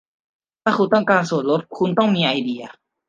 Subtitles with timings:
[0.63, 2.55] ถ้าคุณต้องการส่วนลด คุณต้องมีไอดี